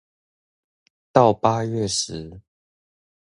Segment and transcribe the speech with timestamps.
[1.11, 2.41] 到八月時